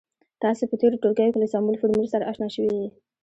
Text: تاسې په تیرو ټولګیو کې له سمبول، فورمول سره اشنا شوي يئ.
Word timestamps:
تاسې 0.43 0.63
په 0.67 0.75
تیرو 0.81 1.01
ټولګیو 1.03 1.33
کې 1.33 1.41
له 1.41 1.47
سمبول، 1.53 1.79
فورمول 1.79 2.07
سره 2.13 2.27
اشنا 2.31 2.47
شوي 2.55 2.71
يئ. 2.79 2.87